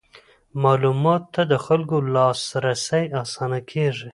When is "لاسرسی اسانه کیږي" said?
2.13-4.09